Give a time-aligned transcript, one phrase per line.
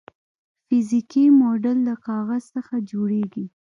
[0.67, 3.45] فزیکي موډل د کاغذ څخه جوړیږي.